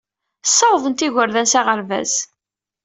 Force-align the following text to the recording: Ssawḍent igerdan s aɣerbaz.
Ssawḍent 0.47 1.05
igerdan 1.07 1.47
s 1.51 1.53
aɣerbaz. 1.59 2.13